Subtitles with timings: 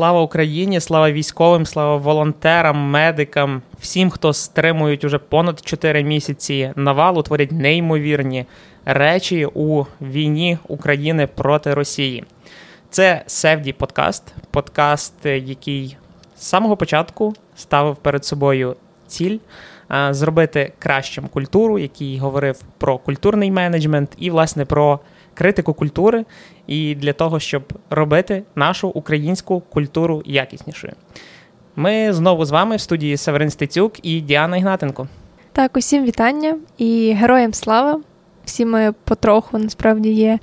[0.00, 7.22] Слава Україні, слава військовим, слава волонтерам, медикам, всім, хто стримують уже понад 4 місяці навалу,
[7.22, 8.46] творять неймовірні
[8.84, 12.24] речі у війні України проти Росії.
[12.90, 15.96] Це Севді подкаст, подкаст, який
[16.36, 18.76] з самого початку ставив перед собою
[19.06, 19.38] ціль
[20.10, 25.00] зробити кращим культуру, який говорив про культурний менеджмент і, власне, про
[25.40, 26.24] критику культури,
[26.66, 30.92] і для того, щоб робити нашу українську культуру якіснішою.
[31.76, 35.08] Ми знову з вами в студії Северин Стецюк і Діана Ігнатенко.
[35.52, 38.00] Так, усім вітання і героям слава.
[38.44, 40.38] Всі ми потроху насправді є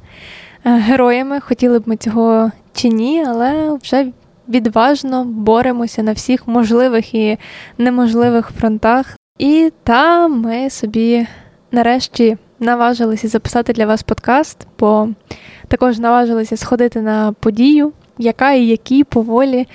[0.66, 1.40] е, героями.
[1.40, 4.12] Хотіли б ми цього чи ні, але вже
[4.50, 7.38] відважно боремося на всіх можливих і
[7.78, 9.18] неможливих фронтах.
[9.40, 11.28] І та ми собі
[11.72, 15.10] нарешті наважилися записати для вас подкаст, бо
[15.68, 19.68] також наважилися сходити на подію, яка і які поволі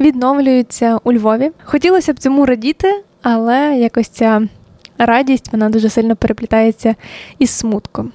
[0.00, 1.50] відновлюються у Львові.
[1.64, 4.42] Хотілося б цьому радіти, але якось ця
[4.98, 6.94] радість вона дуже сильно переплітається
[7.38, 8.12] із смутком.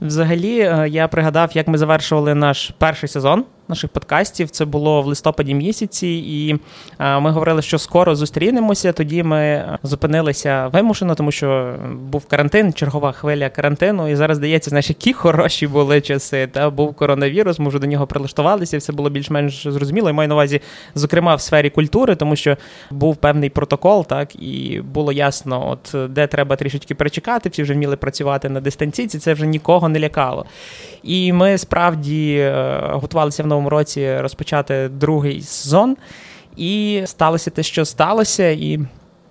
[0.00, 4.50] Взагалі, е, я пригадав, як ми завершували наш перший сезон наших подкастів.
[4.50, 6.56] Це було в листопаді місяці, і
[6.98, 8.92] е, ми говорили, що скоро зустрінемося.
[8.92, 14.08] Тоді ми зупинилися вимушено, тому що був карантин, чергова хвиля карантину.
[14.08, 16.46] І зараз здається, знаєш, які хороші були часи.
[16.46, 18.78] Та був коронавірус, ми вже до нього прилаштувалися.
[18.78, 20.10] Все було більш-менш зрозуміло.
[20.10, 20.60] І маю на увазі,
[20.94, 22.56] зокрема, в сфері культури, тому що
[22.90, 27.48] був певний протокол, так і було ясно, от де треба трішечки перечекати.
[27.48, 29.18] Всі вже вміли працювати на дистанційці.
[29.18, 30.46] Це вже нікого не лякало.
[31.02, 35.96] І ми справді е, готувалися в новому році розпочати другий сезон,
[36.56, 38.80] і сталося те, що сталося, і.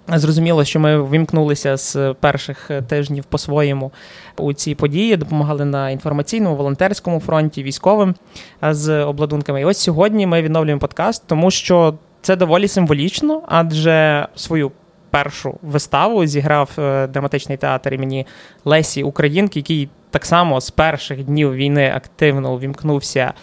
[0.07, 3.91] Зрозуміло, що ми вимкнулися з перших тижнів по-своєму
[4.37, 8.15] у ці події, допомагали на інформаційному, волонтерському фронті, військовим
[8.61, 9.61] з обладунками.
[9.61, 14.71] І ось сьогодні ми відновлюємо подкаст, тому що це доволі символічно, адже свою
[15.09, 18.25] першу виставу зіграв е, драматичний театр імені
[18.65, 23.33] Лесі Українки, який так само з перших днів війни активно увімкнувся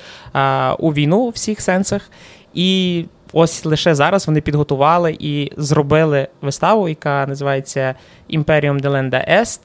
[0.79, 2.11] у війну у всіх сенсах.
[2.55, 7.95] І ось лише зараз вони підготували і зробили виставу, яка називається
[8.29, 9.61] Імперіум Деленда Est.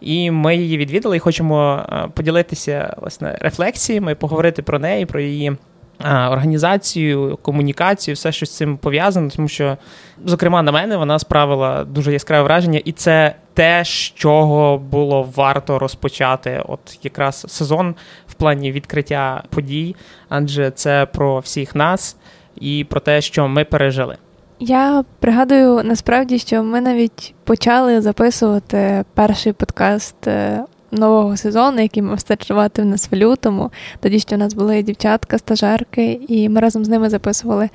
[0.00, 5.56] І ми її відвідали і хочемо поділитися власне рефлексіями, поговорити про неї, про її
[6.04, 9.76] організацію, комунікацію, все що з цим пов'язано, тому що,
[10.24, 15.78] зокрема, на мене вона справила дуже яскраве враження, і це те, з чого було варто
[15.78, 17.94] розпочати, от якраз сезон
[18.28, 19.96] в плані відкриття подій,
[20.28, 22.16] адже це про всіх нас
[22.60, 24.16] і про те, що ми пережили.
[24.58, 30.64] Я пригадую насправді, що ми навіть почали записувати перший подкаст е,
[30.96, 33.70] нового сезону, який мав стартувати в нас в лютому.
[34.00, 37.68] Тоді що у нас були дівчатка, стажерки, і ми разом з ними записували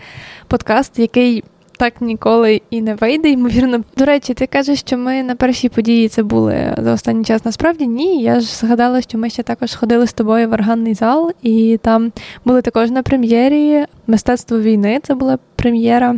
[0.48, 1.44] подкаст, який.
[1.78, 3.84] Так ніколи і не вийде, ймовірно.
[3.98, 7.46] До речі, ти кажеш, що ми на першій події це були за останній час.
[7.46, 8.22] Насправді ні.
[8.22, 12.12] Я ж згадала, що ми ще також ходили з тобою в органний зал, і там
[12.46, 15.00] були також на прем'єрі мистецтво війни.
[15.04, 16.16] Це була прем'єра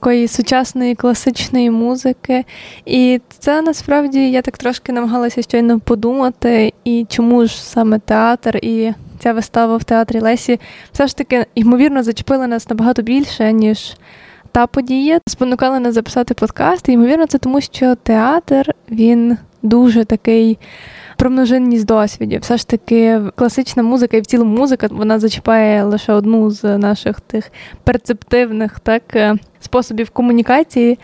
[0.00, 2.44] такої сучасної класичної музики.
[2.86, 8.92] І це насправді я так трошки намагалася щойно подумати, і чому ж саме театр і
[9.18, 10.60] ця вистава в театрі Лесі
[10.92, 13.96] все ж таки ймовірно зачепила нас набагато більше, ніж.
[14.52, 16.88] Та подія спонукала нас записати подкаст.
[16.88, 20.58] І, ймовірно, це тому, що театр він дуже такий
[21.20, 22.40] про множинність досвідів.
[22.40, 27.20] Все ж таки, класична музика і в цілому музика вона зачіпає лише одну з наших
[27.20, 27.52] тих
[27.84, 30.98] перцептивних так е, способів комунікації.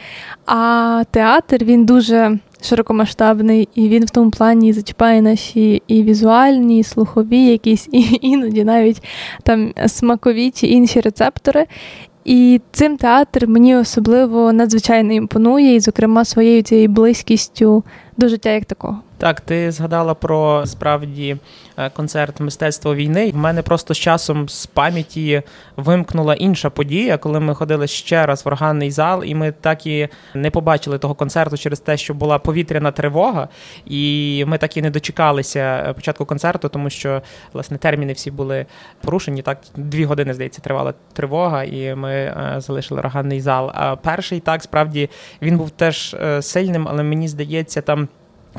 [0.46, 6.82] А театр він дуже широкомасштабний, і він в тому плані зачіпає наші і візуальні, і
[6.82, 9.02] слухові, якісь і іноді навіть
[9.42, 11.66] там смакові чи інші рецептори.
[12.24, 17.84] І цим театр мені особливо надзвичайно імпонує, і, зокрема, своєю цією близькістю
[18.16, 18.98] до життя як такого.
[19.18, 21.36] Так, ти згадала про справді
[21.76, 23.30] е, концерт мистецтво війни.
[23.30, 25.42] В мене просто з часом з пам'яті
[25.76, 30.08] вимкнула інша подія, коли ми ходили ще раз в органний зал, і ми так і
[30.34, 33.48] не побачили того концерту через те, що була повітряна тривога,
[33.86, 37.22] і ми так і не дочекалися е, початку концерту, тому що
[37.52, 38.66] власне терміни всі були
[39.00, 39.42] порушені.
[39.42, 43.70] Так, дві години здається, тривала тривога, і ми е, залишили органний зал.
[43.74, 45.10] А перший так справді
[45.42, 48.08] він був теж сильним, але мені здається, там.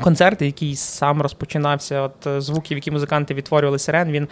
[0.02, 4.28] Концерт, який сам розпочинався, от е, звуків, які музиканти відтворювали сирен, він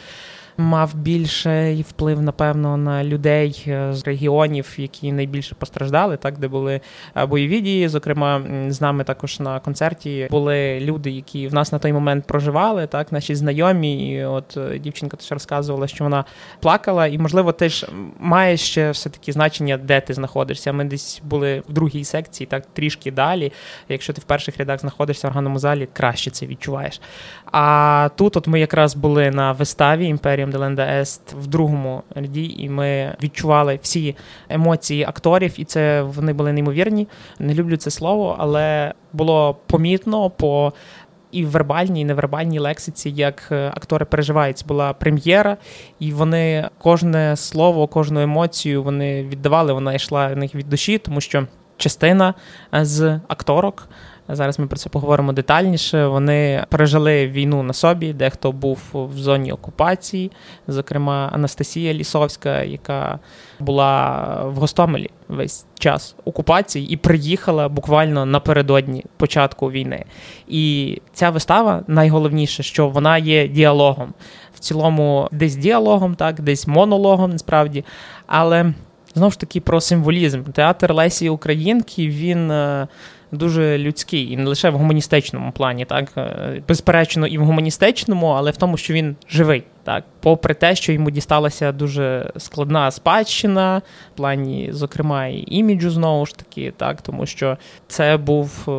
[0.58, 6.80] мав більший вплив, напевно, на людей е, з регіонів, які найбільше постраждали, так де були
[7.16, 7.88] е, бойові дії.
[7.88, 12.86] Зокрема, з нами також на концерті були люди, які в нас на той момент проживали,
[12.86, 14.10] так наші знайомі.
[14.10, 16.24] І от е, дівчинка теж розказувала, що вона
[16.60, 17.86] плакала, і можливо, теж
[18.18, 20.72] має ще все таки значення, де ти знаходишся.
[20.72, 23.52] Ми десь були в другій секції, так трішки далі.
[23.88, 27.00] Якщо ти в перших рядах знаходишся в органному залі, краще це відчуваєш.
[27.52, 30.06] А тут, от ми якраз були на виставі
[30.46, 34.16] Імперіум Деленда Ест в другому ряді, і ми відчували всі
[34.48, 37.08] емоції акторів, і це вони були неймовірні.
[37.38, 40.72] Не люблю це слово, але було помітно по.
[41.32, 45.56] І в вербальній, і невербальній лексиці, як е, актори переживають, це була прем'єра,
[45.98, 49.72] і вони кожне слово, кожну емоцію вони віддавали.
[49.72, 51.46] Вона йшла в них від душі, тому що
[51.76, 52.34] частина
[52.72, 53.88] з акторок
[54.28, 56.06] Зараз ми про це поговоримо детальніше.
[56.06, 60.32] Вони пережили війну на собі, дехто був в зоні окупації,
[60.68, 63.18] зокрема Анастасія Лісовська, яка
[63.60, 70.04] була в Гостомелі весь час окупації і приїхала буквально напередодні початку війни.
[70.48, 74.14] І ця вистава найголовніше, що вона є діалогом.
[74.54, 77.84] В цілому, десь діалогом, так, десь монологом, насправді.
[78.26, 78.74] Але
[79.14, 80.42] знову ж таки про символізм.
[80.42, 82.52] Театр Лесі Українки він.
[83.32, 88.50] Дуже людський, і не лише в гуманістичному плані, так е, безперечно, і в гуманістичному, але
[88.50, 89.62] в тому, що він живий.
[89.84, 93.82] Так, попри те, що йому дісталася дуже складна спадщина,
[94.14, 97.58] в плані, зокрема, і іміджу знову ж таки, так, тому що
[97.88, 98.72] це був е,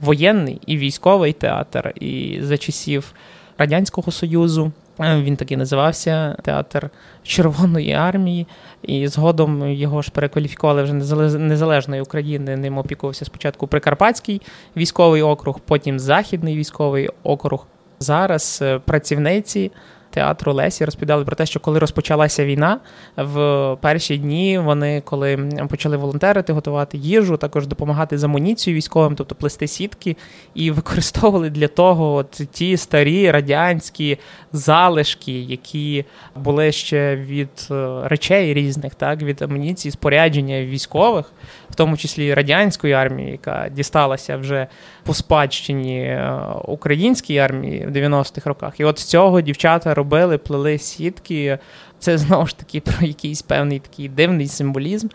[0.00, 3.12] воєнний і військовий театр, і за часів
[3.58, 4.72] Радянського Союзу.
[5.00, 6.90] Е, він таки називався Театр
[7.22, 8.46] Червоної армії,
[8.82, 10.92] і згодом його ж перекваліфікували вже
[11.38, 12.56] незалежної України.
[12.56, 14.42] Ним опікувався спочатку Прикарпатський
[14.76, 17.66] військовий округ, потім Західний військовий округ.
[18.00, 19.70] Зараз е, працівниці
[20.18, 22.80] театру Лесі розповідали про те, що коли розпочалася війна,
[23.16, 25.36] в перші дні вони, коли
[25.68, 30.16] почали волонтерити, готувати їжу, також допомагати з амуніцією військовим, тобто плести сітки,
[30.54, 34.18] і використовували для того от ті старі радянські
[34.52, 36.04] залишки, які
[36.36, 41.32] були ще від е, речей різних, так від амуніції, спорядження військових,
[41.78, 44.66] тому числі радянської армії, яка дісталася вже
[45.02, 48.80] по спадщині е, українській армії в 90-х роках.
[48.80, 51.58] І от з цього дівчата робили, плели сітки.
[51.98, 55.08] Це знову ж таки про якийсь певний такий дивний символізм.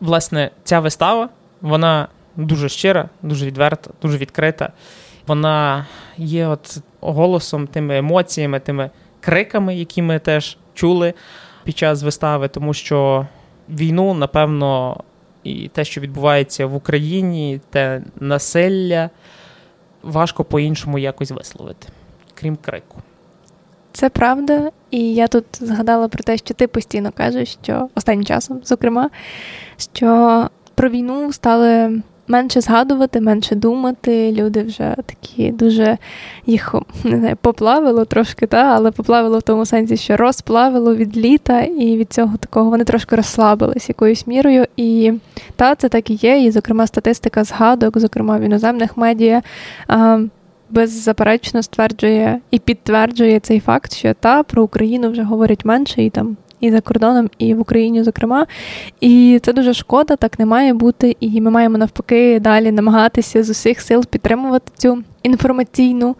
[0.00, 1.28] Власне, ця вистава,
[1.60, 4.72] вона дуже щира, дуже відверта, дуже відкрита.
[5.26, 8.90] Вона є от голосом, тими емоціями, тими
[9.20, 11.14] криками, які ми теж чули
[11.64, 13.26] під час вистави, тому що
[13.68, 15.00] війну, напевно,
[15.44, 19.10] і те, що відбувається в Україні, те насилля
[20.02, 21.88] важко по-іншому якось висловити,
[22.34, 22.98] крім крику.
[23.92, 28.60] Це правда, і я тут згадала про те, що ти постійно кажеш, що останнім часом,
[28.64, 29.10] зокрема,
[29.76, 34.32] що про війну стали менше згадувати, менше думати.
[34.32, 35.98] Люди вже такі дуже
[36.46, 36.74] їх
[37.04, 41.96] не знаю, поплавило трошки, та, але поплавило в тому сенсі, що розплавило від літа, і
[41.96, 44.64] від цього такого вони трошки розслабились якоюсь мірою.
[44.76, 45.12] І
[45.56, 46.44] та, це так і є.
[46.44, 49.42] І, зокрема, статистика згадок, зокрема в іноземних медіа.
[50.70, 56.36] Беззаперечно стверджує і підтверджує цей факт, що та про Україну вже говорять менше, і там
[56.64, 58.46] і за кордоном, і в Україні, зокрема.
[59.00, 61.16] І це дуже шкода, так не має бути.
[61.20, 66.16] І ми маємо навпаки далі намагатися з усіх сил підтримувати цю інформаційну.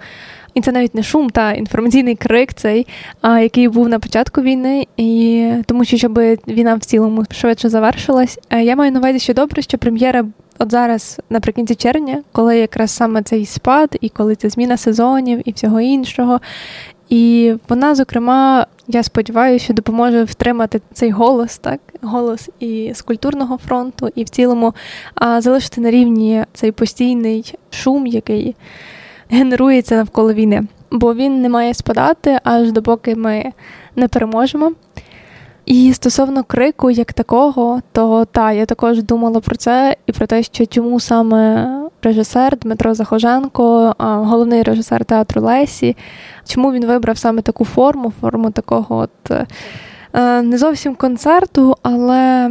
[0.55, 2.87] І це навіть не шум, та інформаційний крик, цей,
[3.21, 8.39] а, який був на початку війни, і тому що щоб війна в цілому швидше завершилась.
[8.51, 10.25] Я маю на увазі, що добре, що прем'єра
[10.59, 15.53] от зараз, наприкінці червня, коли якраз саме цей спад, і коли це зміна сезонів і
[15.53, 16.41] всього іншого.
[17.09, 23.59] І вона, зокрема, я сподіваюся, що допоможе втримати цей голос, так, голос і з культурного
[23.59, 24.75] фронту, і в цілому
[25.15, 28.57] а, залишити на рівні цей постійний шум, який
[29.31, 30.63] генерується навколо війни.
[30.91, 33.53] Бо він не має спадати аж допоки ми
[33.97, 34.73] не переможемо.
[35.67, 40.43] І стосовно крику як такого, то та я також думала про це і про те,
[40.43, 45.97] що чому саме режисер Дмитро Захоженко, головний режисер театру Лесі,
[46.47, 49.31] чому він вибрав саме таку форму, форму такого от
[50.11, 52.51] е, не зовсім концерту, але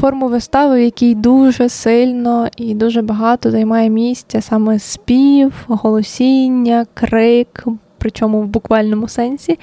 [0.00, 7.64] форму вистави, в якій дуже сильно і дуже багато займає місця саме спів, голосіння, крик,
[7.98, 9.58] причому в буквальному сенсі.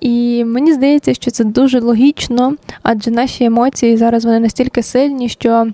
[0.00, 5.66] І мені здається, що це дуже логічно, адже наші емоції зараз вони настільки сильні, що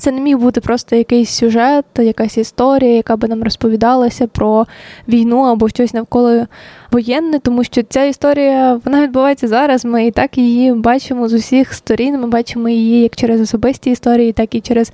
[0.00, 4.66] Це не міг бути просто якийсь сюжет, якась історія, яка би нам розповідалася про
[5.08, 6.46] війну або щось навколо
[6.90, 9.84] воєнне, тому що ця історія вона відбувається зараз.
[9.84, 12.20] Ми і так її бачимо з усіх сторін.
[12.20, 14.92] Ми бачимо її як через особисті історії, так і через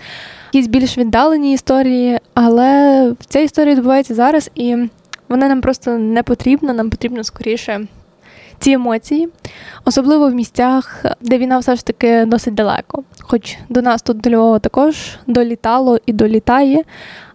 [0.53, 2.19] якісь більш віддалені історії.
[2.35, 4.77] Але ця історія відбувається зараз, і
[5.29, 6.73] вона нам просто не потрібна.
[6.73, 7.87] Нам потрібно скоріше
[8.59, 9.29] ці емоції,
[9.85, 13.03] особливо в місцях, де війна все ж таки досить далеко.
[13.21, 16.83] Хоч до нас тут до Львова також долітало і долітає,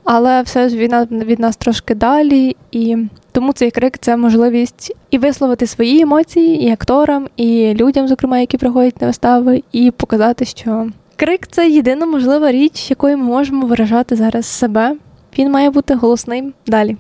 [0.03, 2.97] але все ж війна від нас трошки далі, і
[3.31, 8.57] тому цей крик це можливість і висловити свої емоції, і акторам, і людям, зокрема, які
[8.57, 14.15] приходять на вистави, і показати, що крик це єдина можлива річ, якою ми можемо виражати
[14.15, 14.95] зараз себе.
[15.37, 16.97] Він має бути голосним далі.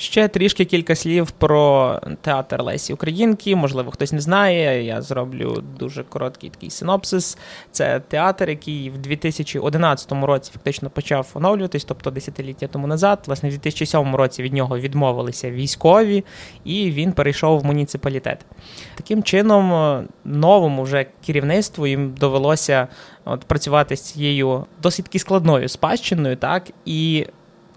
[0.00, 3.56] Ще трішки кілька слів про театр Лесі Українки.
[3.56, 4.84] Можливо, хтось не знає.
[4.84, 7.38] Я зроблю дуже короткий такий синопсис.
[7.70, 13.24] Це театр, який в 2011 році фактично почав оновлюватись, тобто десятиліття тому назад.
[13.26, 16.24] Власне, в 2007 році від нього відмовилися військові,
[16.64, 18.46] і він перейшов в муніципалітет.
[18.94, 22.88] Таким чином, новому вже керівництву їм довелося
[23.24, 27.26] от, працювати з цією досить складною спадщиною, так і.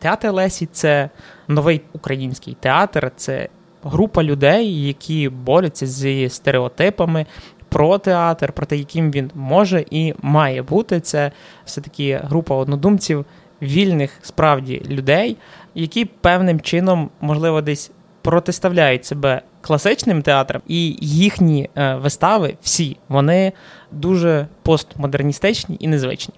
[0.04, 1.10] Театр Лесі це
[1.48, 3.48] новий український театр, це
[3.84, 7.26] група людей, які борються зі стереотипами
[7.70, 11.00] про театр, про те, яким він може і має бути.
[11.00, 11.32] Це
[11.66, 13.26] все-таки група однодумців,
[13.62, 15.38] вільних справді людей,
[15.76, 17.92] які певним чином, можливо, десь
[18.22, 23.52] протиставляють себе класичним театрам, і їхні е, вистави всі вони
[23.94, 26.34] дуже постмодерністичні і незвичні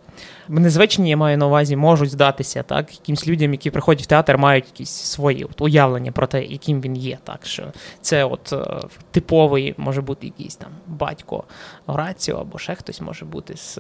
[0.50, 4.65] незвичні, я маю на увазі, можуть здатися так, якимсь людям, які приходять в театр, мають
[4.65, 7.17] якісь свої от, уявлення про те, яким він є.
[7.24, 7.63] Так що
[8.01, 11.43] це от е, типовий може бути якийсь там батько
[11.85, 13.79] Гораціо, або ще хтось може бути з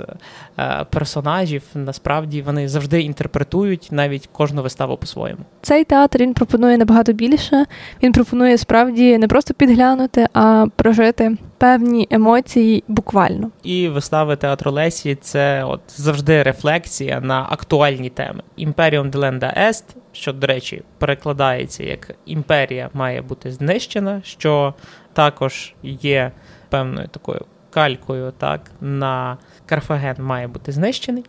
[0.59, 1.63] е, персонажів.
[1.73, 5.39] Насправді вони завжди інтерпретують навіть кожну виставу по-своєму.
[5.61, 7.65] Цей театр він пропонує набагато більше.
[8.03, 13.51] Він пропонує справді не просто підглянути, а прожити певні емоції буквально.
[13.63, 18.43] І вистави театру Лесі це от завжди рефлексія на актуальні теми.
[18.55, 24.73] Імперіум Деленда Ест, що, до речі, перекладається як імперія має бути знищена, що
[25.13, 26.31] також є
[26.69, 31.25] певною такою калькою, так, на Карфаген має бути знищений.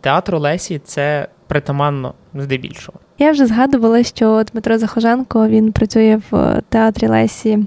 [0.00, 2.98] Театр Лесі це притаманно здебільшого.
[3.18, 7.66] Я вже згадувала, що Дмитро Захоженко він працює в театрі Лесі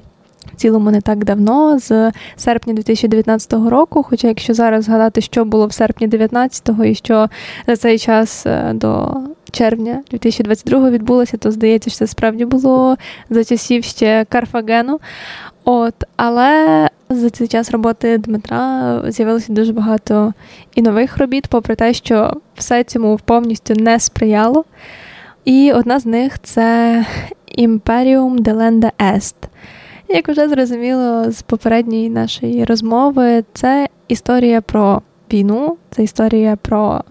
[0.56, 4.04] цілому не так давно, з серпня 2019 року.
[4.04, 7.30] Хоча, якщо зараз згадати, що було в серпні 2019 і що
[7.68, 9.18] за цей час е, до
[9.52, 12.98] червня 2022 відбулося, то здається, що це справді було
[13.30, 15.00] за часів ще Карфагену.
[15.64, 20.34] От, але за цей час роботи Дмитра з'явилося дуже багато
[20.76, 24.66] і нових робіт, попри те, що все цьому повністю не сприяло.
[25.46, 27.06] І одна з них це
[27.48, 29.36] Імперіум Деленда Ест.
[30.10, 35.02] Як вже зрозуміло з попередньої нашої розмови, це історія про
[35.34, 37.02] війну, це історія про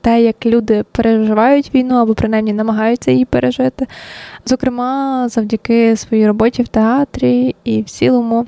[0.00, 3.86] те, як люди переживають війну або принаймні намагаються її пережити.
[4.46, 8.46] Зокрема, завдяки своїй роботі в театрі і в цілому.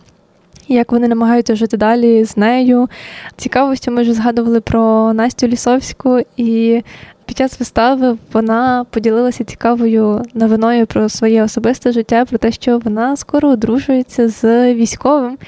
[0.69, 2.89] Як вони намагаються жити далі з нею.
[3.37, 6.83] Цікаво, що ми вже згадували про Настю Лісовську, і
[7.31, 13.17] під час вистави вона поділилася цікавою новиною про своє особисте життя, про те, що вона
[13.17, 15.39] скоро одружується з військовим.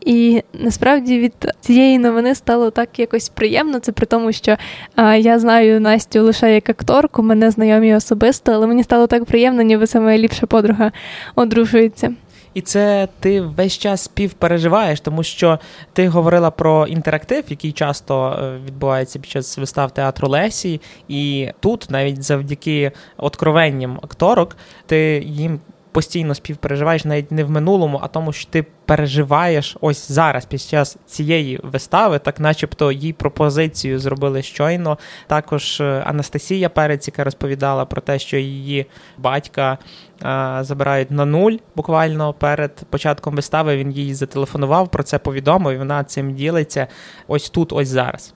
[0.00, 3.78] І насправді від цієї новини стало так якось приємно.
[3.78, 4.56] Це при тому, що
[4.96, 9.62] а, я знаю Настю лише як акторку, мене знайомі особисто, але мені стало так приємно,
[9.62, 10.92] ніби це моя ліпша подруга
[11.36, 12.14] одружується.
[12.54, 15.58] І це ти весь час співпереживаєш, тому що
[15.92, 21.90] ти говорила про інтерактив, який часто е, відбувається під час вистав театру Лесі, і тут
[21.90, 25.60] навіть завдяки откровенням акторок ти їм
[25.92, 30.96] постійно співпереживаєш навіть не в минулому, а тому, що ти переживаєш ось зараз під час
[31.06, 34.98] цієї вистави, так начебто їй пропозицію зробили щойно.
[35.26, 38.86] Також е, Анастасія Перець, яка розповідала про те, що її
[39.18, 39.78] батька
[40.24, 43.76] е, забирають на нуль буквально перед початком вистави.
[43.76, 45.78] Він їй зателефонував, про це повідомив.
[45.78, 46.86] Вона цим ділиться
[47.28, 48.34] ось тут, ось зараз.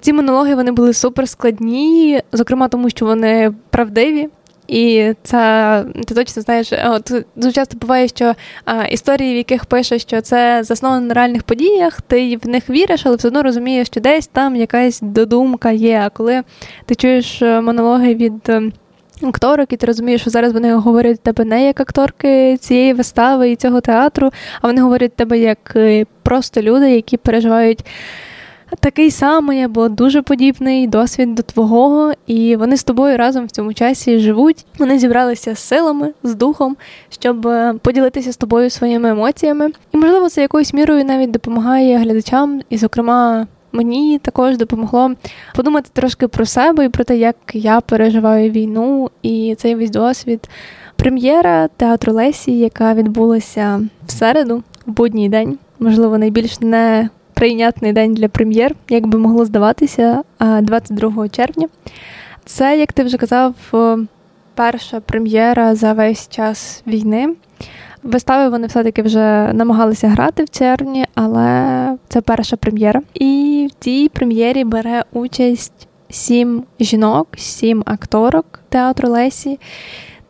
[0.00, 4.28] Ці монологи вони були супер складні, зокрема тому, що вони правдиві.
[4.68, 9.98] І це ти точно знаєш, от дуже часто буває, що а, історії, в яких пише,
[9.98, 14.00] що це засновано на реальних подіях, ти в них віриш, але все одно розумієш, що
[14.00, 16.02] десь там якась додумка є.
[16.04, 16.42] А коли
[16.86, 18.62] ти чуєш е, монологи від е,
[19.22, 23.56] акторок, і ти розумієш, що зараз вони говорять тебе не як акторки цієї вистави і
[23.56, 24.30] цього театру,
[24.62, 27.84] а вони говорять тебе як е, просто люди, які переживають
[28.80, 33.74] такий самий або дуже подібний досвід до твого, і вони з тобою разом в цьому
[33.74, 34.66] часі живуть.
[34.78, 36.76] Вони зібралися з силами, з духом,
[37.08, 39.70] щоб е, поділитися з тобою своїми емоціями.
[39.92, 43.46] І, можливо, це якоюсь мірою навіть допомагає глядачам, і, зокрема.
[43.72, 45.10] Мені також допомогло
[45.54, 50.48] подумати трошки про себе і про те, як я переживаю війну і цей весь досвід.
[50.96, 57.08] Прем'єра театру Лесі, яка відбулася в середу, в будній день, можливо, найбільш не
[57.44, 61.68] прийнятний день для прем'єр, як би могло здаватися, 22 червня.
[62.44, 63.54] Це, як ти вже казав,
[64.54, 67.28] перша прем'єра за весь час війни.
[68.02, 73.00] Вистави вони все-таки вже намагалися грати в червні, але це перша прем'єра.
[73.14, 79.58] І в цій прем'єрі бере участь сім жінок, сім акторок театру Лесі.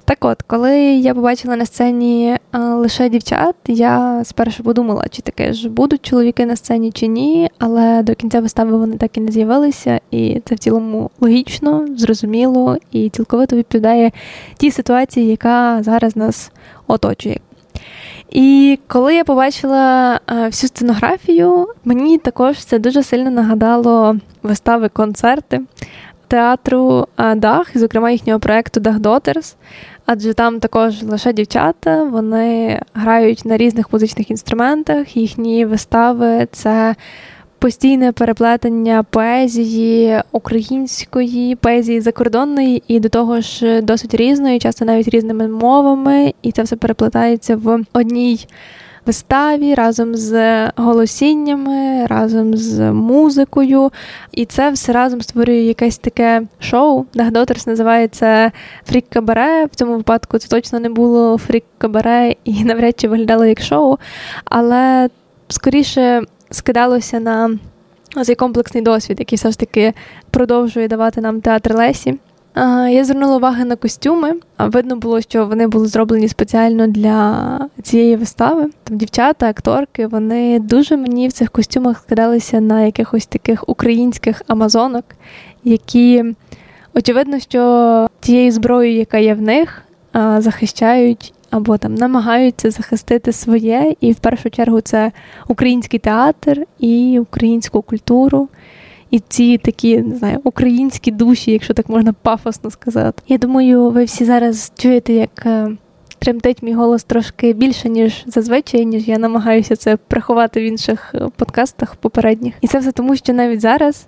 [0.06, 5.68] Так от, коли я побачила на сцені лише дівчат, я спершу подумала, чи таке ж
[5.68, 10.00] будуть чоловіки на сцені чи ні, але до кінця вистави вони так і не з'явилися,
[10.10, 14.12] і це в цілому логічно, зрозуміло і цілковито відповідає
[14.56, 16.52] тій ситуації, яка зараз нас
[16.86, 17.38] оточує.
[18.30, 25.60] І коли я побачила всю сценографію, мені також це дуже сильно нагадало вистави концерти
[26.28, 27.06] театру
[27.36, 29.56] Дах, зокрема їхнього проекту Дах Дотерс
[30.06, 35.16] адже там також лише дівчата, вони грають на різних музичних інструментах.
[35.16, 36.94] Їхні вистави це
[37.58, 45.48] постійне переплетення поезії української, поезії закордонної і до того ж досить різної, часто навіть різними
[45.48, 48.46] мовами, і це все переплетається в одній
[49.06, 53.90] виставі, разом з голосіннями, разом з музикою.
[54.32, 57.04] І це все разом створює якесь таке шоу.
[57.14, 58.52] Дагдотерс називається
[58.86, 59.64] Фрік Кабаре.
[59.64, 63.98] В цьому випадку це точно не було Фрік Кабаре і навряд чи виглядало як шоу,
[64.44, 65.08] але
[65.48, 67.58] скоріше скидалося на
[68.24, 69.92] цей комплексний досвід, який все ж таки
[70.30, 72.18] продовжує давати нам театр Лесі.
[72.90, 74.32] Я звернула увагу на костюми.
[74.58, 78.70] Видно було, що вони були зроблені спеціально для цієї вистави.
[78.84, 85.04] Там дівчата, акторки, вони дуже мені в цих костюмах скидалися на якихось таких українських амазонок,
[85.64, 86.24] які
[86.94, 89.82] очевидно, що тією зброєю, яка є в них,
[90.38, 93.94] захищають або там намагаються захистити своє.
[94.00, 95.12] І в першу чергу це
[95.48, 98.48] український театр і українську культуру
[99.10, 103.22] і ці такі не знаю, українські душі, якщо так можна пафосно сказати.
[103.28, 105.68] Я думаю, ви всі зараз чуєте, як е,
[106.18, 111.28] тремтить мій голос трошки більше, ніж зазвичай, ніж я намагаюся це приховати в інших е,
[111.36, 112.54] подкастах попередніх.
[112.60, 114.06] І це все тому, що навіть зараз,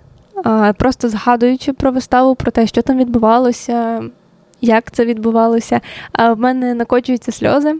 [0.77, 4.03] просто згадуючи про виставу, про те, що там відбувалося.
[4.61, 5.81] Як це відбувалося,
[6.13, 7.75] в мене накочуються сльози.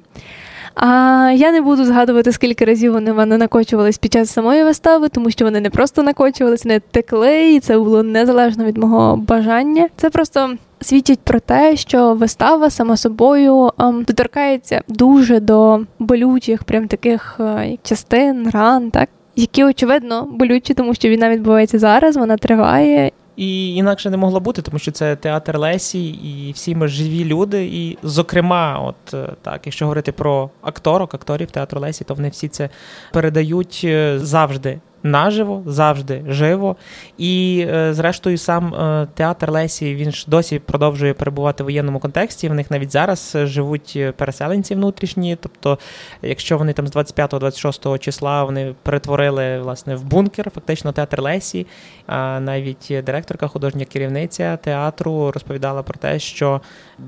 [0.79, 5.09] А я не буду згадувати, скільки разів вони в мене накочувались під час самої вистави,
[5.09, 9.87] тому що вони не просто накочувались, не текли, і це було незалежно від мого бажання.
[9.95, 16.87] Це просто свідчить про те, що вистава сама собою ем, доторкається дуже до болючих, прям
[16.87, 19.09] таких е, частин, ран, так.
[19.35, 24.61] Які очевидно болючі, тому що війна відбувається зараз, вона триває, і інакше не могло бути,
[24.61, 27.65] тому що це театр Лесі, і всі ми живі люди.
[27.65, 32.47] І, зокрема, от е, так, якщо говорити про акторок, акторів театру Лесі, то вони всі
[32.47, 32.69] це
[33.11, 36.75] передають е, завжди наживо, завжди живо.
[37.17, 42.49] І, е, зрештою, сам е, театр Лесі він ж досі продовжує перебувати в воєнному контексті.
[42.49, 45.37] В них навіть зараз е, живуть переселенці внутрішні.
[45.41, 45.79] Тобто,
[46.21, 51.67] якщо вони там з 25-26 числа вони перетворили власне в бункер, фактично театр Лесі.
[52.07, 56.61] А навіть директорка, художня керівниця театру розповідала про те, що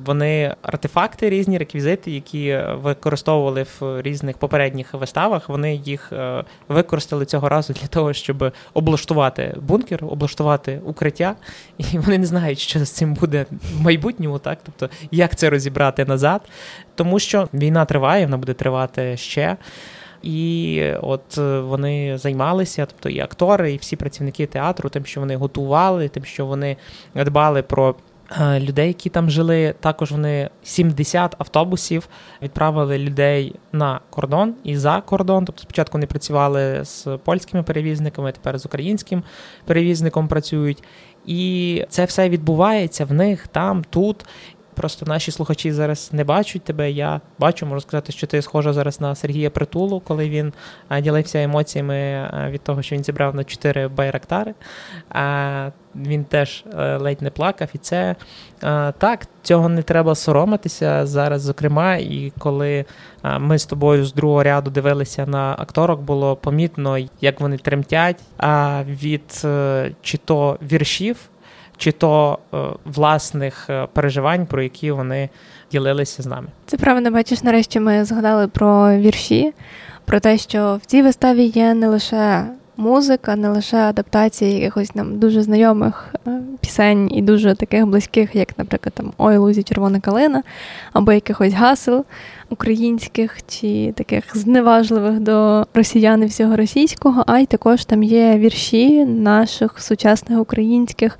[0.05, 6.13] вони артефакти, різні реквізити, які використовували в різних попередніх виставах, вони їх
[6.67, 11.35] використали цього разу для того, щоб облаштувати бункер, облаштувати укриття,
[11.77, 14.59] і вони не знають, що з цим буде в майбутньому, так?
[14.63, 16.41] Тобто як це розібрати назад,
[16.95, 19.57] тому що війна триває, вона буде тривати ще.
[20.23, 26.07] І от вони займалися, тобто і актори, і всі працівники театру, тим, що вони готували,
[26.07, 26.77] тим, що вони
[27.15, 32.09] дбали про Е, людей, які там жили, також вони 70 автобусів
[32.41, 35.45] відправили людей на кордон і за кордон.
[35.45, 39.23] Тобто, спочатку вони працювали з польськими перевізниками, тепер з українським
[39.65, 40.83] перевізником працюють.
[41.25, 44.25] І це все відбувається в них там, тут.
[44.79, 46.91] Просто наші слухачі зараз не бачать тебе.
[46.91, 50.53] Я бачу, можу сказати, що ти схожа зараз на Сергія Притулу, коли він
[51.01, 54.53] ділився емоціями від того, що він зібрав на чотири байрактари.
[55.95, 58.15] Він теж ледь не плакав, і це
[58.97, 61.41] так, цього не треба соромитися зараз.
[61.41, 62.85] Зокрема, і коли
[63.39, 68.23] ми з тобою з другого ряду дивилися на акторок, було помітно, як вони тремтять
[68.87, 71.29] від е, чи то віршів
[71.79, 75.29] чи то е, власних е, переживань, про які вони
[75.71, 76.47] ділилися з нами.
[76.65, 79.53] Це правда, бачиш, нарешті ми згадали про вірші,
[80.05, 82.45] про те, що в цій виставі є не лише
[82.79, 88.57] музика, не лише адаптація якихось нам дуже знайомих е, пісень і дуже таких близьких, як,
[88.57, 90.43] наприклад, там Ой, Лузі, Червона калина,
[90.93, 92.05] або якихось гасел
[92.49, 99.05] українських чи таких зневажливих до росіян і всього російського, а й також там є вірші
[99.05, 101.19] наших сучасних українських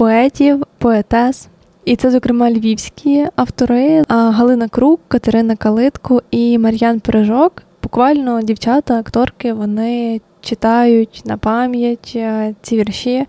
[0.00, 1.48] поетів, поетес.
[1.84, 7.62] І це, зокрема, львівські автори Галина Крук, Катерина Калитко і Мар'ян Пережок.
[7.82, 13.26] Буквально дівчата, акторки, вони читають на пам'ять е, ці вірші.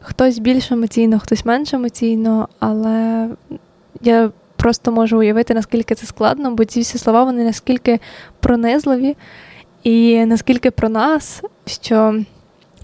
[0.00, 3.28] Хтось більш емоційно, хтось менш емоційно, але
[4.02, 8.00] я просто можу уявити, наскільки це складно, бо ці всі слова вони наскільки
[8.40, 9.16] пронизливі
[9.82, 12.20] і наскільки про нас, що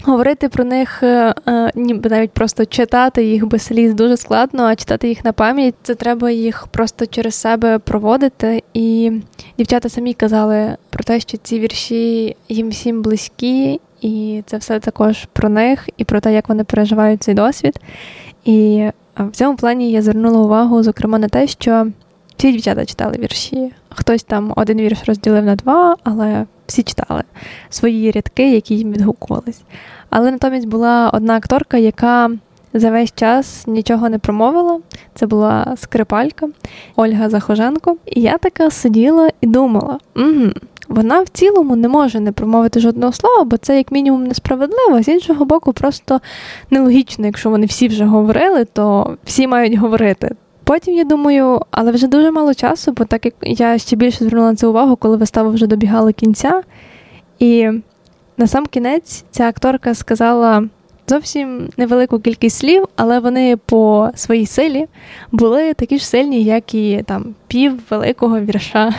[0.03, 4.75] Говорити про них, е, е, ніби навіть просто читати їх без сліз дуже складно, а
[4.75, 8.63] читати їх на пам'ять це треба їх просто через себе проводити.
[8.73, 9.11] І
[9.57, 15.27] дівчата самі казали про те, що ці вірші їм всім близькі, і це все також
[15.33, 17.79] про них і про те, як вони переживають цей досвід.
[18.45, 21.87] І е, в цьому плані я звернула увагу, зокрема, на те, що
[22.37, 23.71] всі дівчата читали вірші.
[23.95, 27.23] Хтось там один вірш розділив на два, але всі читали
[27.69, 29.61] свої рядки, які їм відгукувались.
[30.09, 32.29] Але натомість була одна акторка, яка
[32.73, 34.79] за весь час нічого не промовила.
[35.15, 36.47] Це була скрипалька
[36.95, 37.97] Ольга Захоженко.
[38.05, 40.51] І я така сиділа і думала: угу,
[40.87, 45.03] вона в цілому не може не промовити жодного слова, бо це як мінімум несправедливо.
[45.03, 46.21] З іншого боку, просто
[46.69, 50.35] нелогічно, якщо вони всі вже говорили, то всі мають говорити.
[50.63, 54.49] Потім я думаю, але вже дуже мало часу, бо так як я ще більше звернула
[54.49, 56.61] на це увагу, коли вистава вже добігала кінця.
[57.39, 57.69] І
[58.37, 60.63] на сам кінець ця акторка сказала
[61.07, 64.85] зовсім невелику кількість слів, але вони по своїй силі
[65.31, 68.93] були такі ж сильні, як і там пів великого вірша.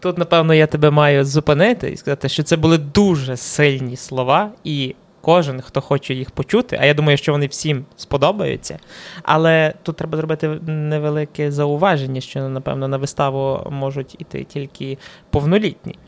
[0.00, 4.94] Тут, напевно, я тебе маю зупинити і сказати, що це були дуже сильні слова, і
[5.28, 8.78] кожен, хто хоче їх почути, а я думаю, що вони всім сподобаються.
[9.22, 14.98] Але тут треба зробити невелике зауваження, що, напевно, на виставу можуть іти тільки
[15.30, 15.98] повнолітні.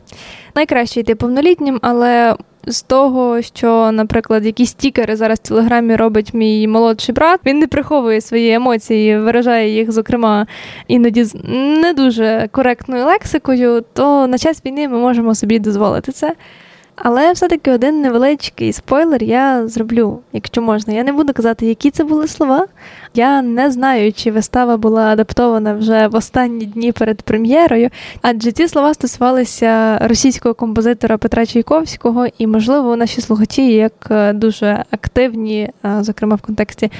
[0.55, 2.35] Найкраще йти повнолітнім, але.
[2.67, 7.67] З того, що, наприклад, якісь стікери зараз в телеграмі робить мій молодший брат, він не
[7.67, 10.47] приховує свої емоції, виражає їх, зокрема,
[10.87, 11.35] іноді з
[11.81, 16.35] не дуже коректною лексикою, то на час війни ми можемо собі дозволити це.
[17.03, 20.93] Але все-таки один невеличкий спойлер я зроблю, якщо можна.
[20.93, 22.67] Я не буду казати, які це були слова.
[23.13, 27.89] Я не знаю, чи вистава була адаптована вже в останні дні перед прем'єрою,
[28.21, 34.83] адже ці слова стосувалися російського композитора Петра Чайковського, і, можливо, наші слухачі, як е, дуже
[34.91, 36.91] активні, е, зокрема в контексті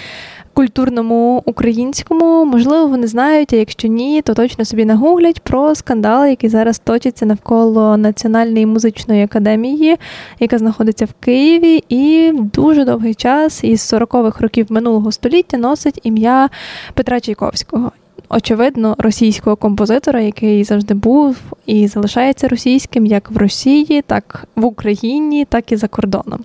[0.53, 2.45] культурному українському.
[2.45, 7.25] Можливо, вони знають, а якщо ні, то точно собі нагуглять про скандали, які зараз точаться
[7.25, 9.97] навколо Національної музичної академії,
[10.39, 16.49] яка знаходиться в Києві, і дуже довгий час із 40-х років минулого століття носить ім'я
[16.93, 17.91] Петра Чайковського.
[18.29, 25.45] Очевидно, російського композитора, який завжди був і залишається російським як в Росії, так в Україні,
[25.45, 26.39] так і за кордоном.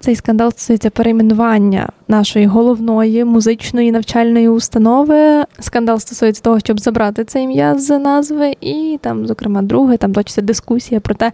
[0.00, 5.44] Цей скандал стосується перейменування нашої головної музичної навчальної установи.
[5.60, 10.42] Скандал стосується того, щоб забрати це ім'я з назви, і там, зокрема, друге, там точиться
[10.42, 11.32] дискусія про те,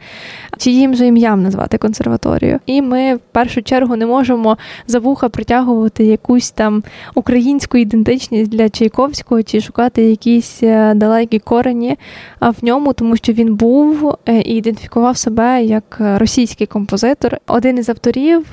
[0.59, 2.61] чиїм же ім'ям назвати консерваторію.
[2.67, 6.83] І ми в першу чергу не можемо за вуха притягувати якусь там
[7.15, 11.99] українську ідентичність для Чайковського чи шукати якісь е, далекі корені
[12.41, 17.37] в ньому, тому що він був е, і ідентифікував себе як російський композитор.
[17.47, 18.47] Один із авторів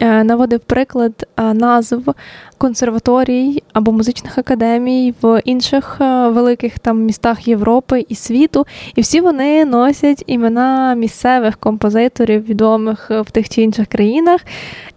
[0.00, 1.26] е, наводив приклад
[1.68, 2.14] назв
[2.58, 9.20] консерваторій або музичних академій в інших е, великих там містах Європи і світу, і всі
[9.20, 14.40] вони носять імена місцевих композиторів, відомих в тих чи інших країнах.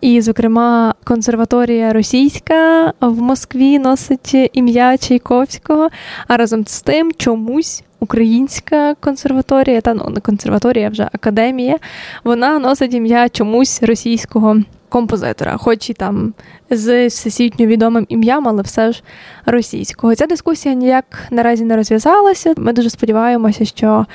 [0.01, 5.89] І, зокрема, консерваторія російська в Москві носить ім'я Чайковського,
[6.27, 7.83] а разом з тим чомусь.
[8.03, 11.77] Українська консерваторія, та ну не консерваторія, вже академія,
[12.23, 14.57] вона носить ім'я чомусь російського
[14.91, 16.33] композитора, хоч і там
[16.69, 19.03] з всесвітньо відомим ім'ям, але все ж
[19.45, 20.15] російського.
[20.15, 22.53] Ця дискусія ніяк наразі не розв'язалася.
[22.57, 24.05] Ми дуже сподіваємося, що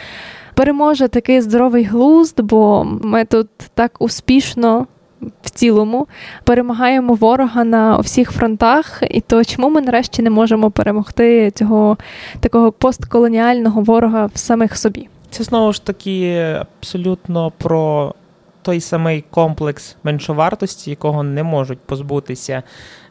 [0.55, 4.87] переможе такий здоровий глузд, бо ми тут так успішно.
[5.43, 6.07] В цілому
[6.45, 11.97] перемагаємо ворога на всіх фронтах, і то чому ми нарешті не можемо перемогти цього
[12.41, 15.09] такого постколоніального ворога в самих собі?
[15.31, 18.15] Це знову ж таки абсолютно про
[18.67, 22.63] той самий комплекс меншовартості, якого не можуть позбутися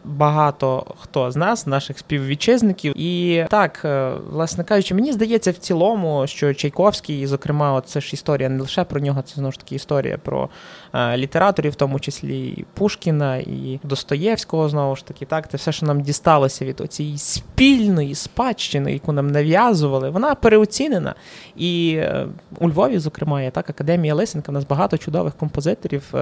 [0.05, 2.93] багато хто з нас, наших співвітчизників.
[2.95, 8.09] І так, е, власне кажучи, мені здається, в цілому, що Чайковський, і зокрема, це ж
[8.13, 10.49] історія не лише про нього, це знову ж таки історія про
[10.93, 15.71] е, літераторів, в тому числі і Пушкіна і Достоєвського, знову ж таки, так, це все,
[15.71, 21.15] що нам дісталося від цієї спільної спадщини, яку нам нав'язували, вона переоцінена.
[21.55, 22.27] І е,
[22.59, 26.13] у Львові, зокрема, є так, Академія Лисенка, у нас багато чудових композиторів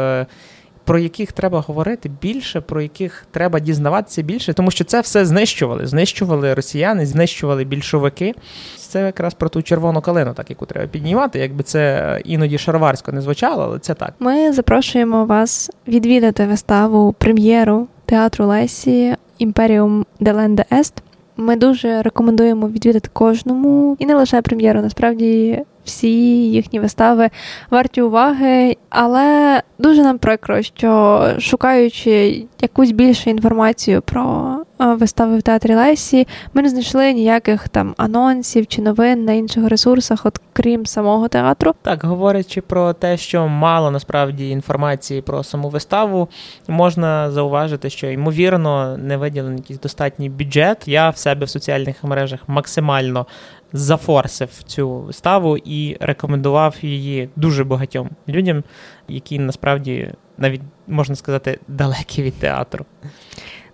[0.83, 5.87] про яких треба говорити більше, про яких треба дізнаватися більше, тому що це все знищували.
[5.87, 8.33] Знищували росіяни, знищували більшовики.
[8.77, 11.39] Це якраз про ту червону калину, так яку треба піднімати.
[11.39, 14.13] Якби це іноді шароварсько не звучало, але це так.
[14.19, 20.93] Ми запрошуємо вас відвідати виставу прем'єру театру Лесі Імперіум Деленде Ест.
[21.37, 24.81] Ми дуже рекомендуємо відвідати кожному і не лише прем'єру.
[24.81, 26.09] Насправді всі
[26.51, 27.29] їхні вистави
[27.71, 35.75] варті уваги, але дуже нам прикро, що шукаючи якусь більшу інформацію про вистави в театрі
[35.75, 41.27] Лесі, ми не знайшли ніяких там анонсів чи новин на інших ресурсах, от крім самого
[41.27, 41.73] театру.
[41.81, 46.29] Так, говорячи про те, що мало насправді інформації про саму виставу,
[46.67, 50.87] можна зауважити, що ймовірно не виділений якийсь достатній бюджет.
[50.87, 53.25] Я в себе в соціальних мережах максимально
[53.73, 58.63] зафорсив цю виставу і рекомендував її дуже багатьом людям,
[59.07, 62.85] які насправді навіть можна сказати далекі від театру.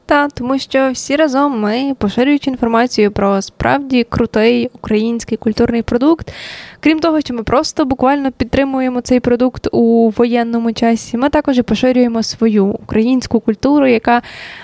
[0.09, 6.33] Та тому що всі разом ми, поширюючи інформацію про справді крутий український культурний продукт.
[6.81, 11.61] Крім того, що ми просто буквально підтримуємо цей продукт у воєнному часі, ми також і
[11.61, 14.21] поширюємо свою українську культуру, яка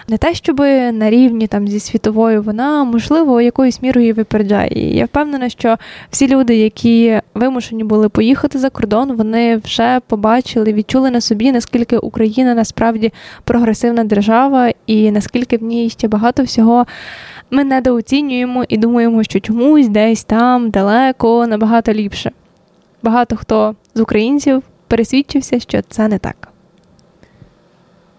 [0.08, 0.60] не те, щоб
[0.94, 4.70] на рівні там зі світовою, вона можливо якоюсь мірою випереджає.
[4.72, 5.78] І я впевнена, що
[6.10, 11.98] всі люди, які вимушені були поїхати за кордон, вони вже побачили, відчули на собі, наскільки
[11.98, 16.86] Україна насправді прогресивна держава і наскільки в ній ще багато всього
[17.52, 22.32] ми недооцінюємо і думаємо, що чомусь десь там далеко набагато ліпше.
[23.04, 26.50] Багато хто з українців пересвідчився, що це не так.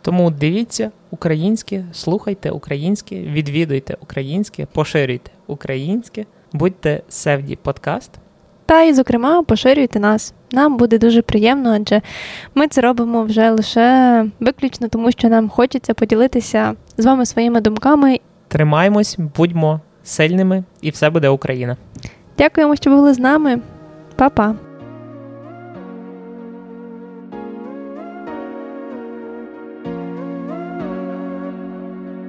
[0.02, 8.10] Тому дивіться українське, слухайте українське, відвідуйте українське, поширюйте українське, будьте Севді подкаст.
[8.66, 10.34] Та і, зокрема, поширюйте нас.
[10.52, 12.02] Нам буде дуже приємно, адже
[12.54, 18.20] ми це робимо вже лише виключно, тому що нам хочеться поділитися з вами своїми думками.
[18.56, 21.76] Тримаємось, будьмо сильними, і все буде Україна.
[22.38, 23.60] Дякуємо, що були з нами.
[24.16, 24.54] Па-па!